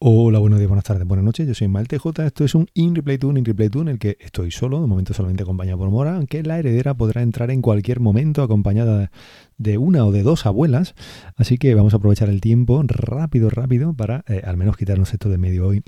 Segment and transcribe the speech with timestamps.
[0.00, 1.46] Hola, buenos días, buenas tardes, buenas noches.
[1.46, 2.26] Yo soy Malte J.
[2.26, 4.86] Esto es un In Replay Toon, In Replay Toon, en el que estoy solo, de
[4.86, 9.10] momento solamente acompañado por Mora, aunque la heredera podrá entrar en cualquier momento acompañada
[9.56, 10.94] de una o de dos abuelas.
[11.36, 15.30] Así que vamos a aprovechar el tiempo rápido, rápido, para eh, al menos quitarnos esto
[15.30, 15.82] de medio hoy.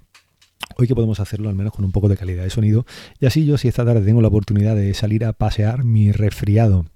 [0.79, 2.86] Hoy que podemos hacerlo al menos con un poco de calidad de sonido.
[3.20, 6.86] Y así yo, si esta tarde tengo la oportunidad de salir a pasear mi resfriado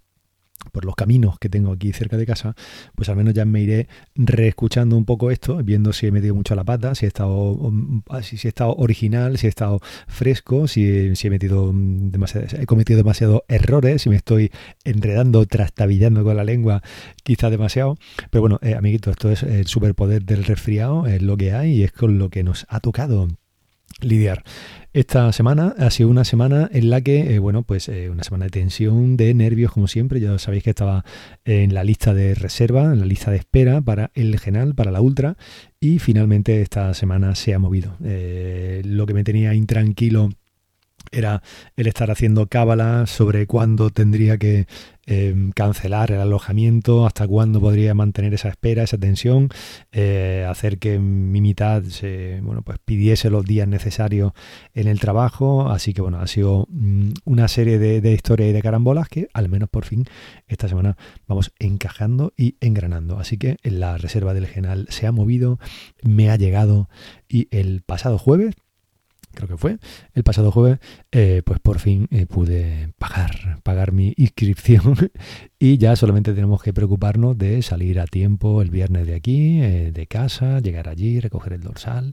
[0.72, 2.54] por los caminos que tengo aquí cerca de casa,
[2.94, 6.54] pues al menos ya me iré reescuchando un poco esto, viendo si he metido mucho
[6.54, 10.68] a la pata, si he estado, um, si, he estado original, si he estado fresco,
[10.68, 14.50] si, he metido demasiado, he cometido demasiados errores, si me estoy
[14.84, 16.82] enredando, trastabillando con la lengua,
[17.22, 17.98] quizá demasiado.
[18.30, 21.84] Pero bueno, eh, amiguitos, esto es el superpoder del resfriado, es lo que hay y
[21.84, 23.28] es con lo que nos ha tocado
[24.02, 24.44] lidiar.
[24.92, 28.46] Esta semana ha sido una semana en la que, eh, bueno, pues eh, una semana
[28.46, 30.18] de tensión, de nervios, como siempre.
[30.18, 31.04] Ya sabéis que estaba
[31.44, 35.00] en la lista de reserva, en la lista de espera para el Genal, para la
[35.00, 35.36] Ultra,
[35.78, 37.96] y finalmente esta semana se ha movido.
[38.04, 40.30] Eh, lo que me tenía intranquilo
[41.12, 41.42] era
[41.76, 44.66] el estar haciendo cábala sobre cuándo tendría que
[45.12, 49.48] Em, cancelar el alojamiento, hasta cuándo podría mantener esa espera, esa tensión,
[49.90, 54.30] eh, hacer que mi mitad se, bueno, pues pidiese los días necesarios
[54.72, 55.68] en el trabajo.
[55.68, 59.26] Así que bueno, ha sido mm, una serie de, de historias y de carambolas que
[59.32, 60.04] al menos por fin
[60.46, 63.18] esta semana vamos encajando y engranando.
[63.18, 65.58] Así que la reserva del general se ha movido,
[66.04, 66.88] me ha llegado
[67.28, 68.54] y el pasado jueves
[69.34, 69.78] creo que fue,
[70.14, 70.78] el pasado jueves,
[71.12, 74.96] eh, pues por fin eh, pude pagar, pagar mi inscripción
[75.58, 79.92] y ya solamente tenemos que preocuparnos de salir a tiempo el viernes de aquí, eh,
[79.92, 82.12] de casa, llegar allí, recoger el dorsal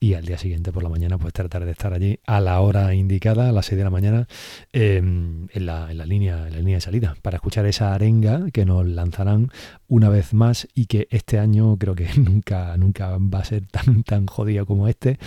[0.00, 2.94] y al día siguiente por la mañana pues tratar de estar allí a la hora
[2.94, 4.28] indicada, a las 6 de la mañana,
[4.72, 8.50] em, en, la, en, la, línea, en la línea de salida, para escuchar esa arenga
[8.52, 9.50] que nos lanzarán
[9.86, 14.02] una vez más y que este año creo que nunca, nunca va a ser tan,
[14.02, 15.18] tan jodido como este.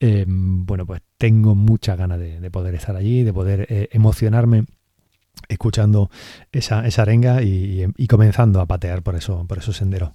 [0.00, 4.64] Em, pues tengo muchas ganas de, poder estar allí, de poder eh, emocionarme
[5.48, 6.10] escuchando
[6.50, 10.10] esa, esa arenga y, comenzando a patear por eso, por esos senderos.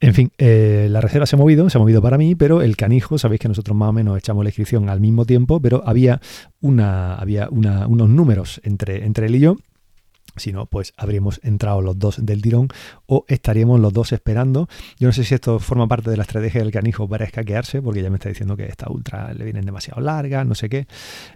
[0.00, 2.76] En fin, eh, la reserva se ha movido, se ha movido para mí, pero el
[2.76, 6.20] canijo, sabéis que nosotros más o menos echamos la inscripción al mismo tiempo, pero había
[6.60, 9.56] una, había unos números entre, entre él y yo
[10.36, 12.68] si no, pues habríamos entrado los dos del tirón
[13.06, 14.68] o estaríamos los dos esperando.
[14.98, 18.02] Yo no sé si esto forma parte de la estrategia del canijo para escaquearse, porque
[18.02, 20.86] ya me está diciendo que esta ultra le vienen demasiado largas, no sé qué.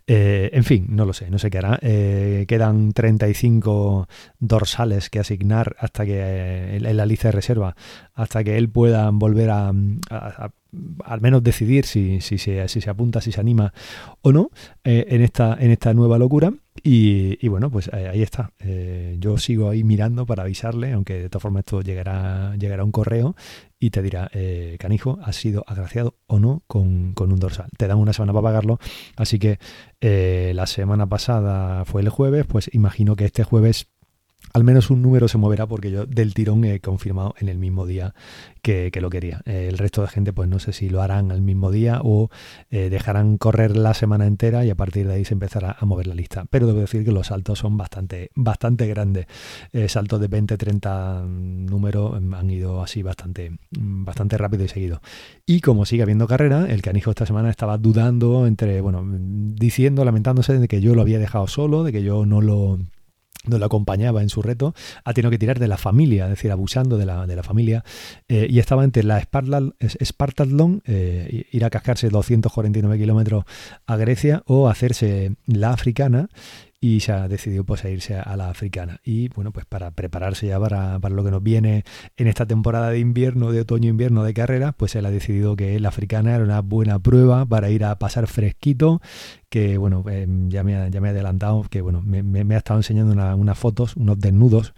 [0.06, 1.78] Eh, en fin, no lo sé, no sé qué hará.
[1.82, 4.08] Eh, quedan 35
[4.38, 7.76] dorsales que asignar hasta que eh, en la lista de reserva,
[8.14, 9.72] hasta que él pueda volver a
[11.04, 13.72] al menos decidir si, si, se, si se apunta, si se anima
[14.22, 14.50] o no
[14.84, 16.52] eh, en, esta, en esta nueva locura.
[16.82, 18.52] Y, bueno, pues eh, ahí está.
[18.58, 22.92] Eh, yo sigo ahí mirando para avisarle, aunque de todas formas esto llegará, llegará un
[22.92, 23.36] correo
[23.78, 24.30] y te dirá,
[24.78, 27.70] canijo, has sido agraciado o no con, con, un dorsal.
[27.78, 28.78] Te dan una semana para pagarlo,
[29.16, 29.58] así que
[30.00, 33.88] la semana pasada fue el jueves, pues imagino que este jueves
[34.52, 37.86] al menos un número se moverá porque yo del tirón he confirmado en el mismo
[37.86, 38.14] día
[38.62, 39.40] que, lo quería.
[39.46, 42.28] el resto de gente, pues no sé si lo harán al mismo día o
[42.70, 46.06] eh, dejarán correr la semana entera y a partir de ahí se empezará a mover
[46.06, 46.44] la lista.
[46.50, 49.26] Pero debo decir que los saltos son bastante, bastante grandes.
[49.72, 55.00] Eh, saltos de 20, 30 números han ido así bastante, bastante rápido y seguido.
[55.46, 60.58] Y como sigue habiendo carrera, el canijo esta semana estaba dudando entre, bueno, diciendo, lamentándose
[60.58, 62.78] de que yo lo había dejado solo, de que yo no lo
[63.46, 64.74] no lo acompañaba en su reto,
[65.04, 67.84] ha tenido que tirar de la familia, es decir, abusando de la, de la familia,
[68.28, 73.44] eh, y estaba entre la Spartathlon, eh, ir a cascarse 249 kilómetros
[73.86, 76.28] a Grecia, o hacerse la africana,
[76.80, 79.00] y se ha decidido pues a irse a la africana.
[79.04, 81.84] Y bueno, pues para prepararse ya para, para lo que nos viene
[82.16, 85.90] en esta temporada de invierno, de otoño-invierno de carrera, pues él ha decidido que la
[85.90, 89.02] africana era una buena prueba para ir a pasar fresquito
[89.50, 92.78] que bueno, eh, ya, me ha, ya me he adelantado, que bueno, me, ha estado
[92.78, 94.74] enseñando unas fotos, unos desnudos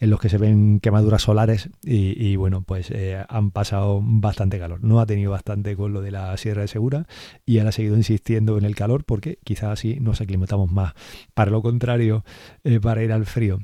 [0.00, 4.82] en los que se ven quemaduras solares y, bueno, pues eh, han pasado bastante calor.
[4.82, 7.06] No ha tenido bastante con lo de la Sierra de Segura
[7.46, 10.94] y ahora ha seguido insistiendo en el calor porque quizás así nos aclimatamos más.
[11.32, 12.24] Para lo contrario,
[12.64, 13.60] eh, para ir al frío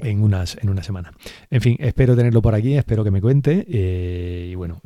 [0.00, 1.12] en unas en una semana.
[1.50, 4.80] En fin, espero tenerlo por aquí, espero que me cuente eh, y bueno,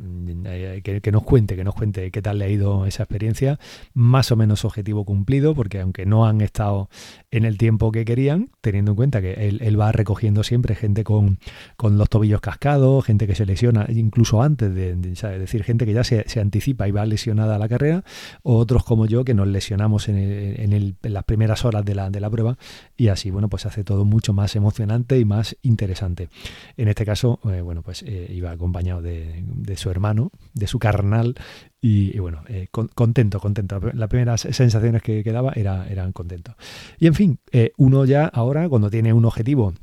[0.81, 3.59] que, nos cuente, que nos cuente qué tal le ha ido esa experiencia,
[3.93, 6.89] más o menos objetivo cumplido, porque aunque no han estado
[7.31, 11.39] en el tiempo que querían, teniendo en cuenta que él, va recogiendo siempre gente con,
[11.75, 15.93] con, los tobillos cascados, gente que se lesiona incluso antes de, es decir, gente que
[15.93, 18.03] ya se, anticipa y va lesionada a la carrera,
[18.43, 22.19] o otros como yo que nos lesionamos en, en, las primeras horas de la, de
[22.19, 22.57] la prueba
[22.95, 26.29] y así, bueno, pues hace todo mucho más emocionante y más interesante.
[26.75, 29.43] En este caso, eh, bueno, pues eh, iba acompañado de,
[29.75, 31.35] su hermano, de su carnal,
[31.79, 33.79] y, bueno, eh, contento, contento.
[33.93, 36.55] Las primeras sensaciones que, quedaba era, eran contentos.
[36.99, 37.39] Y en fin,
[37.77, 39.73] uno ya ahora, cuando tiene un objetivo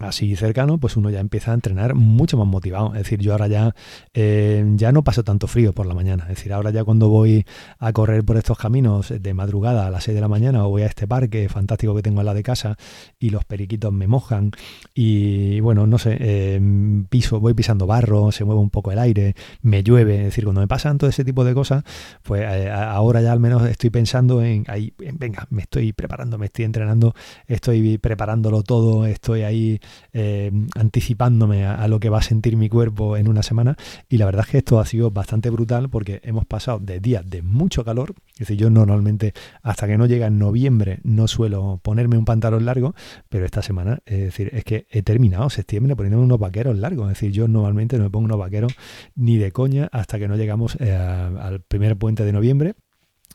[0.00, 2.88] así cercano, pues uno ya empieza a entrenar mucho más motivado.
[2.94, 3.74] Es decir, yo ahora ya,
[4.12, 6.24] eh, ya no paso tanto frío por la mañana.
[6.24, 7.46] Es decir, ahora ya cuando voy
[7.78, 10.82] a correr por estos caminos de madrugada a las 6 de la mañana o voy
[10.82, 12.76] a este parque fantástico que tengo al lado de casa
[13.18, 14.50] y los periquitos me mojan
[14.94, 16.60] y bueno, no sé, eh,
[17.08, 20.18] piso, voy pisando barro, se mueve un poco el aire, me llueve.
[20.18, 21.84] Es decir, cuando me pasan todo ese tipo de cosas,
[22.22, 26.46] pues eh, ahora ya al menos estoy pensando en, ahí, venga, me estoy preparando, me
[26.46, 27.14] estoy entrenando,
[27.46, 29.80] estoy preparándolo todo, estoy ahí
[30.12, 33.76] eh, anticipándome a, lo que va a sentir mi cuerpo en una semana.
[34.08, 37.28] Y la verdad es que esto ha sido bastante brutal porque hemos pasado de días
[37.28, 38.14] de mucho calor.
[38.34, 42.64] Es decir, yo normalmente hasta que no llega en noviembre no suelo ponerme un pantalón
[42.64, 42.94] largo,
[43.28, 47.10] pero esta semana, es decir, es que he terminado septiembre poniéndome unos vaqueros largos.
[47.10, 48.74] Es decir, yo normalmente no me pongo unos vaqueros
[49.14, 52.74] ni de coña hasta que no llegamos eh, al primer puente de noviembre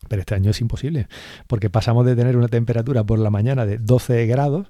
[0.07, 1.07] pero este año es imposible,
[1.47, 4.67] porque pasamos de tener una temperatura por la mañana de 12 grados,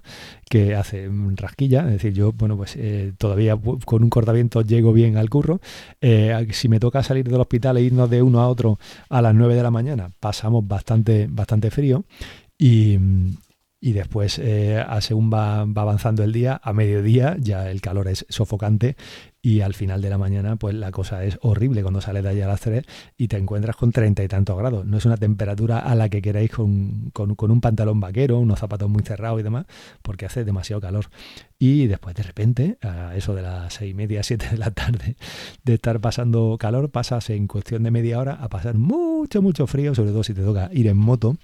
[0.50, 5.18] que hace rasquilla, es decir, yo, bueno, pues eh, todavía con un cortaviento llego bien
[5.18, 5.62] al curro.
[6.02, 8.80] Eh, si me toca salir del hospital e irnos de uno a otro
[9.10, 12.06] a las 9 de la mañana, pasamos bastante, bastante frío.
[12.58, 12.98] Y,
[13.82, 18.98] y después, eh, según va, avanzando el día, a mediodía ya el calor es sofocante
[19.42, 22.46] y al final de la mañana pues la cosa es horrible cuando sales de allá
[22.46, 22.84] a las 3
[23.18, 24.86] y te encuentras con treinta y tantos grados.
[24.86, 28.90] No es una temperatura a la que queráis con, con, un pantalón vaquero, unos zapatos
[28.90, 29.66] muy cerrados y demás,
[30.02, 31.06] porque hace demasiado calor.
[31.58, 35.16] Y después de repente, a eso de las seis y media, siete de la tarde,
[35.64, 39.96] de estar pasando calor, pasas en cuestión de media hora a pasar mucho, mucho frío,
[39.96, 41.38] sobre todo si te toca ir en moto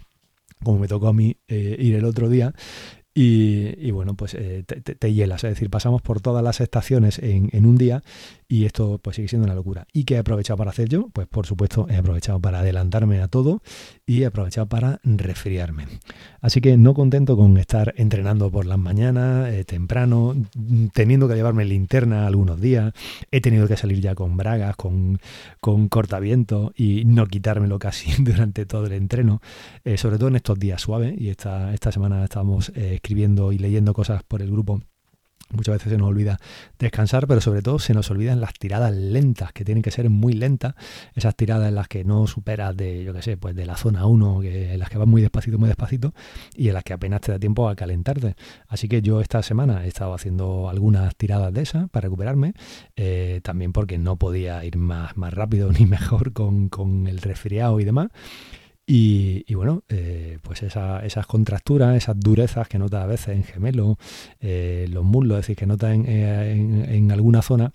[0.64, 2.54] como me tocó a mí eh, ir el otro día,
[3.18, 7.66] y, bueno, pues eh, te, hielas, es decir, pasamos por todas las estaciones en, en,
[7.66, 8.04] un día
[8.48, 9.88] y esto pues sigue siendo una locura.
[9.94, 11.10] ¿Y qué he aprovechado para hacer yo?
[11.10, 13.62] Pues por supuesto he aprovechado para adelantarme a todo
[14.06, 15.88] y he aprovechado para resfriarme.
[16.42, 20.36] Así que no contento con estar entrenando por las mañanas, eh, temprano,
[20.94, 22.94] teniendo que llevarme linterna algunos días,
[23.32, 25.20] he tenido que salir ya con bragas, con,
[25.60, 29.42] con cortavientos y no quitármelo casi durante todo el entreno,
[29.84, 33.58] eh, sobre todo en estos días suaves y esta, esta semana estábamos eh, escribiendo y
[33.58, 34.82] leyendo cosas por el grupo
[35.52, 36.40] Muchas veces se nos olvida
[36.80, 40.34] descansar, pero sobre todo se nos olvidan las tiradas lentas, que tienen que ser muy
[40.34, 40.74] lentas.
[41.14, 44.06] Esas tiradas en las que no superas de, yo qué sé, pues de la zona
[44.08, 46.14] 1, que, en las que vas muy despacito, muy despacito,
[46.56, 48.36] y en las que apenas te da tiempo a calentarte.
[48.68, 52.54] Así que yo esta semana he estado haciendo algunas tiradas de esas para recuperarme,
[52.96, 57.80] eh, también porque no podía ir más, más rápido ni mejor con, con el resfriado
[57.80, 58.10] y demás.
[58.88, 63.98] Y, bueno, eh, pues esas contracturas, esas durezas que nota a veces en gemelo,
[64.40, 67.74] eh, los muslos, es decir, que nota en, en alguna zona,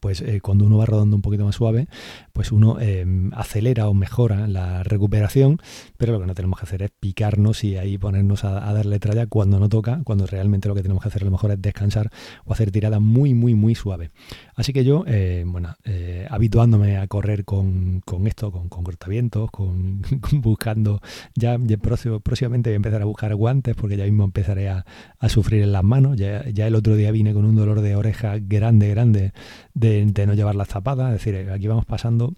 [0.00, 1.88] pues eh, cuando uno va rodando un poquito más suave,
[2.32, 5.58] pues uno em, acelera o mejora la recuperación,
[5.96, 9.26] pero lo que no tenemos que hacer es picarnos y ahí ponernos a, darle tralla
[9.26, 12.10] cuando no toca, cuando realmente lo que tenemos que hacer a lo mejor es descansar
[12.44, 14.10] o hacer tirada muy, muy, muy suave.
[14.56, 20.02] Así que yo, eh, bueno, eh, habituándome a correr con, esto, con, con cortavientos, con,
[20.32, 21.00] buscando,
[21.34, 21.58] ya,
[22.22, 24.84] próximamente voy a empezar a buscar guantes porque ya mismo empezaré a,
[25.28, 28.36] sufrir en las manos, ya, ya el otro día vine con un dolor de oreja
[28.38, 29.32] grande, grande,
[29.72, 29.83] de,
[30.26, 32.34] no llevar las zapadas, es decir, aquí vamos pasando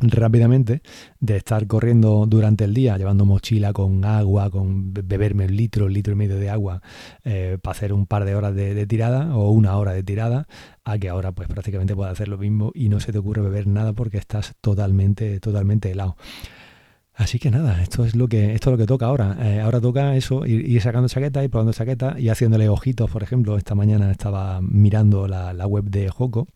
[0.00, 0.82] rápidamente
[1.20, 6.14] de estar corriendo durante el día llevando mochila con agua, con beberme un litro, litro
[6.14, 6.82] y medio de agua
[7.22, 10.46] eh, para hacer un par de horas de, tirada o una hora de tirada,
[10.84, 13.66] a que ahora pues prácticamente puedas hacer lo mismo y no se te ocurre beber
[13.66, 16.16] nada porque estás totalmente, totalmente helado.
[17.16, 19.36] Así que nada, esto es lo que, esto es lo que toca ahora.
[19.40, 23.56] Eh, ahora toca eso, ir, sacando chaquetas, y probando chaquetas y haciéndole ojitos, por ejemplo.
[23.56, 26.48] Esta mañana estaba mirando la, la web de Joco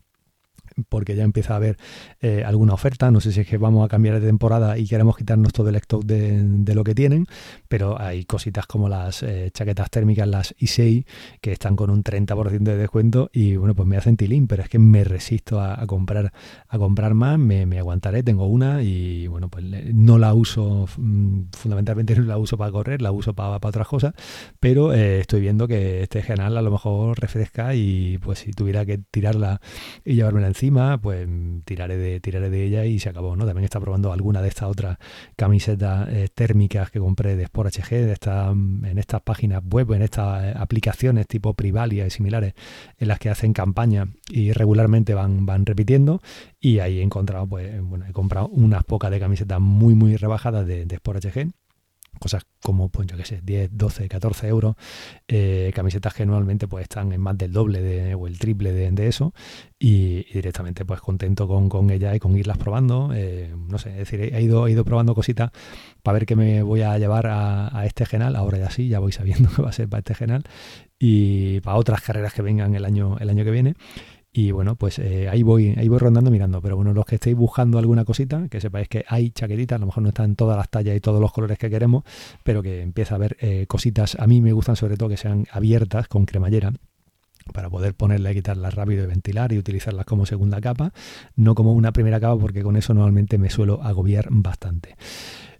[0.87, 1.77] porque ya empieza a haber
[2.21, 3.11] eh, alguna oferta.
[3.11, 5.75] No sé si es que vamos a cambiar de temporada y queremos quitarnos todo el
[5.75, 7.25] stock de, lo que tienen,
[7.67, 11.05] pero hay cositas como las eh, chaquetas térmicas, las Isei,
[11.41, 14.69] que están con un 30% de descuento y bueno, pues me hacen tilín, pero es
[14.69, 16.31] que me resisto a, comprar
[16.67, 22.15] a comprar más, me, aguantaré, tengo una y bueno, pues no la uso, mm, fundamentalmente
[22.15, 24.13] no la uso para correr, la uso para, para otras cosas,
[24.59, 28.85] pero eh, estoy viendo que este general a lo mejor refresca y pues si tuviera
[28.85, 29.61] que tirarla
[30.05, 30.68] y llevármela encima,
[31.01, 31.27] pues
[31.65, 33.45] tiraré de, tiraré de ella y se acabó, ¿no?
[33.45, 34.97] También está probando alguna de estas otras
[35.35, 40.01] camisetas eh, térmicas que compré de Sport HG, de esta, en estas páginas web, en
[40.01, 42.53] estas eh, aplicaciones tipo Privalia y similares,
[42.97, 46.21] en las que hacen campaña y regularmente van, van repitiendo.
[46.59, 50.65] Y ahí he encontrado, pues, bueno, he comprado unas pocas de camisetas muy, muy rebajadas
[50.65, 51.51] de, de Sport HG
[52.19, 54.75] cosas como, pues yo qué sé, 10, 12, 14 euros,
[55.27, 58.89] eh, camisetas que normalmente pues están en más del doble de, o el triple de,
[59.07, 59.33] eso
[59.77, 63.97] y, directamente pues contento con, con ella y con irlas probando, eh, no sé, es
[63.97, 65.51] decir, he ido, he ido probando cositas
[66.03, 69.11] para ver qué me voy a llevar a, este genal, ahora ya sí, ya voy
[69.11, 70.43] sabiendo qué va a ser para este genal
[70.99, 73.75] y para otras carreras que vengan el año, el año que viene.
[74.39, 76.61] Y bueno, pues eh, ahí voy, ahí voy rondando mirando.
[76.61, 79.87] Pero bueno, los que estéis buscando alguna cosita, que sepáis que hay chaquetitas, a lo
[79.87, 82.05] mejor no están todas las tallas y todos los colores que queremos,
[82.41, 84.15] pero que empieza a haber eh, cositas.
[84.17, 86.71] A mí me gustan sobre todo que sean abiertas con cremallera
[87.51, 90.93] para poder ponerla y quitarlas rápido y ventilar y utilizarlas como segunda capa,
[91.35, 94.95] no como una primera capa porque con eso normalmente me suelo agobiar bastante.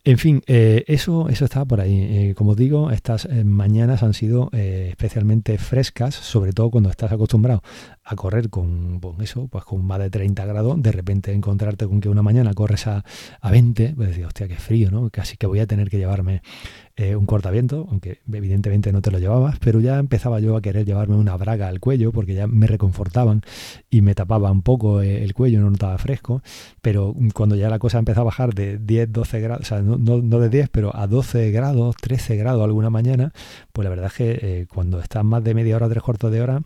[0.05, 2.33] En fin, eh, eso, eso está por ahí.
[2.33, 7.61] Como digo, estas mañanas han sido especialmente frescas, sobre todo cuando estás acostumbrado
[8.11, 12.09] a correr con, eso, pues con más de 30 grados, de repente encontrarte con que
[12.09, 13.05] una mañana corres a,
[13.39, 15.11] a 20, pues decir, hostia, qué frío, ¿no?
[15.11, 16.41] Casi que voy a tener que llevarme
[17.01, 20.85] eh, un cortaviento, aunque evidentemente no te lo llevabas, pero ya empezaba yo a querer
[20.85, 23.41] llevarme una braga al cuello porque ya me reconfortaban
[23.89, 26.41] y me tapaba un poco eh, el cuello, no notaba fresco,
[26.81, 29.97] pero cuando ya la cosa empezó a bajar de 10, 12 grados, o sea, no,
[29.97, 33.31] no, de 10, pero a 12 grados, 13 grados alguna mañana,
[33.71, 36.41] pues la verdad es que eh, cuando estás más de media hora, tres cuartos de
[36.41, 36.63] hora,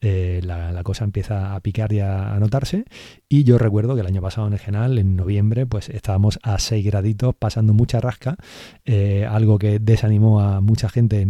[0.00, 2.84] eh, la, cosa empieza a picar y a, notarse.
[3.28, 6.58] Y yo recuerdo que el año pasado en el general, en noviembre, pues estábamos a
[6.58, 8.36] 6 graditos pasando mucha rasca,
[8.84, 11.28] eh, algo que desanimó a mucha gente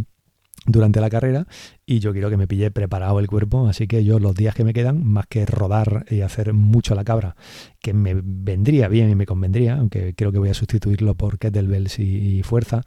[0.66, 1.46] durante la carrera
[1.86, 4.62] y yo quiero que me pille preparado el cuerpo, así que yo los días que
[4.62, 7.34] me quedan, más que rodar y hacer mucho a la cabra,
[7.80, 11.98] que me vendría bien y me convendría, aunque creo que voy a sustituirlo por kettlebells
[11.98, 12.82] y, y fuerza,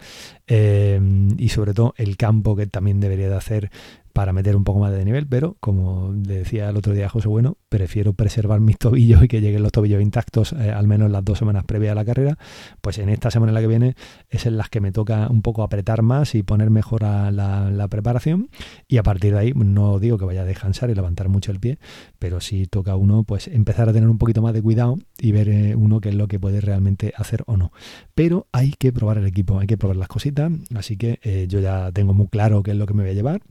[0.47, 1.01] eh,
[1.37, 3.71] y sobre todo el campo que también debería de hacer
[4.13, 7.27] para meter un poco más de nivel, pero como le decía el otro día José
[7.27, 11.25] Bueno, prefiero preservar mis tobillos y que lleguen los tobillos intactos eh, al menos las
[11.25, 12.37] dos semanas previas a la carrera,
[12.81, 13.95] pues en esta semana en la que viene
[14.29, 17.87] es en las que me toca un poco apretar más y poner mejor a la,
[17.89, 18.49] preparación
[18.87, 21.59] y a partir de ahí no digo que vaya a descansar y levantar mucho el
[21.59, 21.79] pie,
[22.17, 25.49] pero sí toca uno pues empezar a tener un poquito más de cuidado y ver
[25.49, 27.71] eh, uno qué es lo que puede realmente hacer o no.
[28.15, 31.59] Pero hay que probar el equipo, hay que probar las cositas, así que eh, yo
[31.59, 33.41] ya tengo muy claro qué es lo que me voy a llevar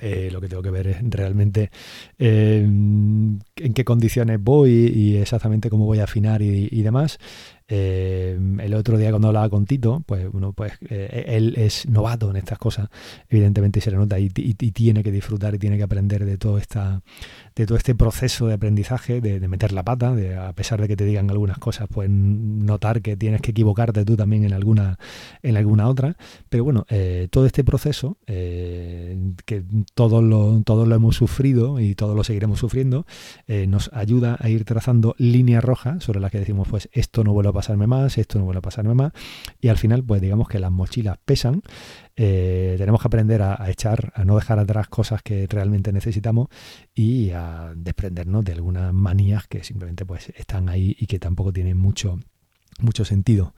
[0.00, 1.70] eh, lo que tengo que ver es realmente
[2.18, 7.18] eh, en qué condiciones voy y, exactamente cómo voy a afinar y demás.
[7.74, 12.28] Eh, el otro día cuando hablaba con Tito, pues uno, pues eh, él es novato
[12.28, 12.90] en estas cosas,
[13.30, 17.00] evidentemente se le nota y, tiene que disfrutar y tiene que aprender de todo esta,
[17.56, 20.96] de todo este proceso de aprendizaje, de, meter la pata, de a pesar de que
[20.96, 24.98] te digan algunas cosas, pues notar que tienes que equivocarte tú también en alguna,
[25.42, 26.18] en alguna otra.
[26.50, 29.64] Pero bueno, eh, todo este proceso que
[29.94, 33.06] todos lo, todos lo hemos sufrido y todos lo seguiremos sufriendo,
[33.48, 37.50] nos ayuda a ir trazando líneas rojas sobre las que decimos, pues esto no vuelve
[37.50, 39.12] a pasar pasarme más, esto no vuelve a pasarme más.
[39.60, 41.62] Y al final, pues digamos que las mochilas pesan.
[42.16, 46.48] Eh, tenemos que aprender a, echar, a no dejar atrás cosas que realmente necesitamos
[46.92, 51.78] y a desprendernos de algunas manías que simplemente pues están ahí y que tampoco tienen
[51.78, 52.18] mucho
[52.80, 53.54] mucho sentido.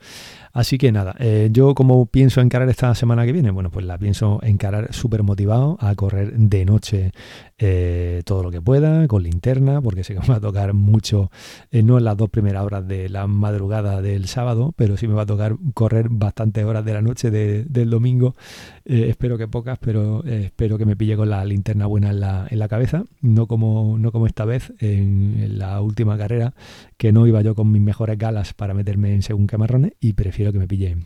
[0.53, 3.97] Así que nada, eh, yo como pienso encarar esta semana que viene, bueno, pues la
[3.97, 7.11] pienso encarar súper motivado a correr de noche
[7.57, 11.31] eh, todo lo que pueda, con linterna, porque sé que me va a tocar mucho,
[11.71, 15.13] eh, no en las dos primeras horas de la madrugada del sábado, pero sí me
[15.13, 18.35] va a tocar correr bastantes horas de la noche del domingo.
[18.83, 22.47] Eh, espero que pocas, pero espero que me pille con la linterna buena en la,
[22.49, 26.53] en la cabeza, no como, no como esta vez en, la última carrera,
[26.97, 30.51] que no iba yo con mis mejores galas para meterme en según camarrones y prefiero
[30.51, 30.97] que me pille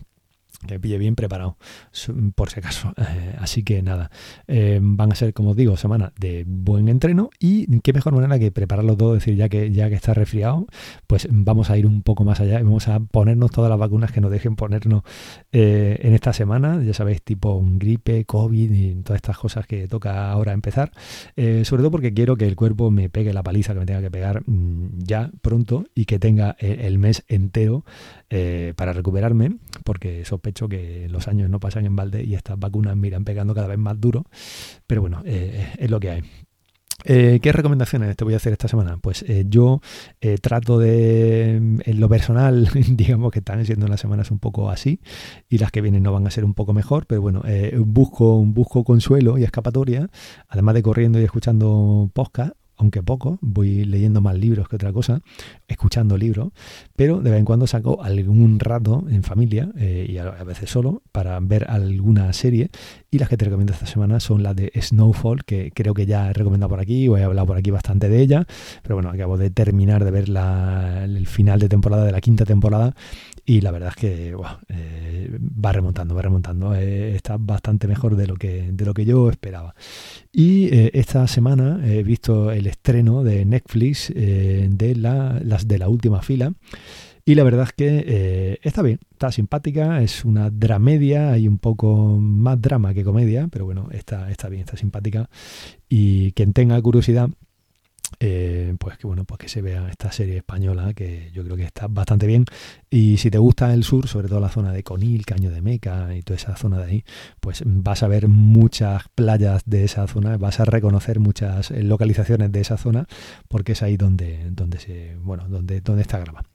[0.67, 1.57] que pille bien preparado,
[2.35, 2.93] por si acaso.
[3.09, 4.11] Eh, así que nada,
[4.47, 8.37] eh, van a ser, como os digo, semanas de buen entreno y qué mejor manera
[8.37, 10.67] que prepararlo todo, decir, ya que, ya que está resfriado,
[11.07, 14.11] pues vamos a ir un poco más allá y vamos a ponernos todas las vacunas
[14.11, 15.03] que nos dejen ponernos
[15.51, 20.29] eh, en esta semana, ya sabéis, tipo gripe, COVID y todas estas cosas que toca
[20.29, 20.91] ahora empezar,
[21.35, 24.11] sobre todo porque quiero que el cuerpo me pegue la paliza que me tenga que
[24.11, 27.85] pegar mm, ya pronto y que tenga el mes entero
[28.75, 32.95] para recuperarme, porque sospecho hecho que los años no pasan en balde y estas vacunas
[32.95, 34.25] miran pegando cada vez más duro,
[34.87, 36.23] pero bueno, eh, es lo que hay.
[37.05, 38.97] Eh, ¿Qué recomendaciones te voy a hacer esta semana?
[38.97, 39.79] Pues eh, yo
[40.41, 44.99] trato de, en lo personal, digamos que están siendo las semanas un poco así
[45.47, 47.41] y las que vienen no van a ser un poco mejor, pero bueno,
[47.77, 50.09] busco, busco consuelo y escapatoria,
[50.49, 55.21] además de corriendo y escuchando podcast aunque poco, voy leyendo más libros que otra cosa,
[55.67, 56.53] escuchando libros,
[56.95, 61.03] pero de vez en cuando saco algún rato en familia eh, y a, veces solo
[61.11, 62.69] para ver alguna serie
[63.11, 66.29] y las que te recomiendo esta semana son las de Snowfall, que creo que ya
[66.29, 68.47] he recomendado por aquí o he hablado por aquí bastante de ella,
[68.81, 72.95] pero bueno, acabo de terminar de ver el final de temporada de la quinta temporada
[73.45, 74.35] y la verdad es que
[74.69, 79.05] eh, va remontando, va remontando, eh, está bastante mejor de lo que, de lo que
[79.05, 79.75] yo esperaba.
[80.31, 85.89] Y eh, esta semana he visto el estreno de Netflix de la, las de la
[85.89, 86.53] última fila.
[87.25, 92.17] Y la verdad es que está bien, está simpática, es una dramedia, hay un poco
[92.19, 95.29] más drama que comedia, pero bueno, está, está bien, está simpática.
[95.87, 97.29] Y quien tenga curiosidad,
[98.19, 101.63] eh, pues que bueno, pues que se vea esta serie española que yo creo que
[101.63, 102.45] está bastante bien.
[102.89, 106.15] Y si te gusta el sur, sobre todo la zona de Conil, Caño de Meca
[106.15, 107.03] y toda esa zona de ahí,
[107.39, 112.51] pues vas a ver muchas playas de esa zona, vas a reconocer muchas eh, localizaciones
[112.51, 113.07] de esa zona,
[113.47, 116.47] porque es ahí donde, donde se, bueno, donde, donde está grabado.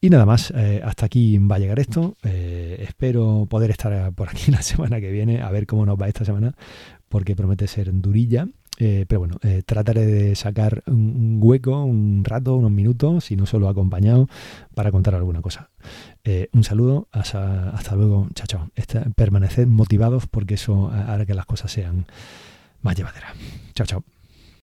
[0.00, 2.16] Y nada más, eh, hasta aquí va a llegar esto.
[2.22, 6.24] espero poder estar por aquí la semana que viene, a ver cómo nos va esta
[6.24, 6.54] semana,
[7.08, 8.48] porque promete ser durilla.
[8.78, 13.46] Eh, pero bueno, eh, trataré de sacar un, hueco, un rato, unos minutos, si no
[13.46, 14.28] solo acompañado,
[14.74, 15.70] para contar alguna cosa.
[16.24, 18.70] Eh, un saludo, hasta, hasta luego, chao, chao.
[19.14, 22.06] permaneced motivados porque eso hará que las cosas sean
[22.80, 23.32] más llevaderas.
[23.74, 24.04] Chao, chao.